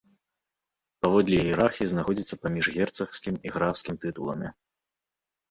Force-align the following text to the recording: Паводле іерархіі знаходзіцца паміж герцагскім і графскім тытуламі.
Паводле 1.05 1.37
іерархіі 1.41 1.89
знаходзіцца 1.91 2.39
паміж 2.47 2.65
герцагскім 2.79 3.35
і 3.49 3.53
графскім 3.59 3.95
тытуламі. 4.07 4.49